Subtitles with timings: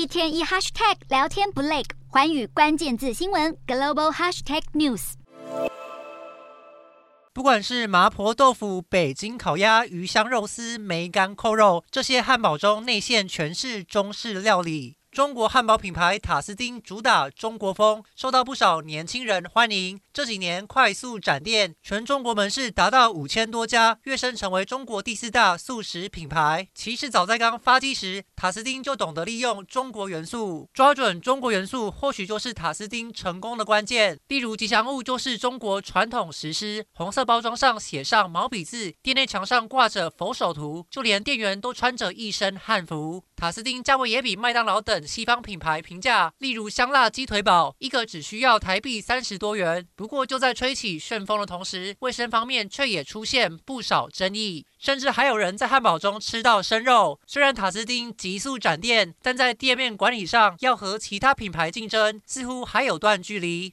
[0.00, 5.12] 一天一 hashtag 聊天不累，环宇关键字新闻 global hashtag news。
[7.34, 14.96] 不管是麻婆豆腐、北京烤鸭、鱼香肉丝、梅干扣肉，这些汉堡中内馅全是中式料理。
[15.10, 20.00] 中国汉堡品牌塔斯汀主打中国风，受到不少年轻人欢迎。
[20.12, 26.68] 这几年快速展店，全中国门市达到五千多家，跃升成为中国第四大速食品牌。
[26.72, 34.18] 其实早在刚发迹时，塔斯丁就懂得利用中国元素，抓准中国元素，或许就是塔斯丁成功的关键。
[34.28, 43.22] 例如吉祥物就是中国传统石狮，红色包装上写上毛笔字，店内墙上挂着佛手图，就连店员都穿着一身汉服。
[43.36, 49.86] 塔斯丁价位也比麦当劳等西方品牌平价，例如香辣鸡腿堡，一个只需要台币三十多元。
[49.94, 57.20] 不过就在吹起旋风的同时，卫生方面却也出现不少争议，甚至还有人在汉堡中吃到生肉。
[57.26, 63.68] 虽然塔斯丁急速展店，但在店面管理上要和其他品牌竞争，似乎还有段距离。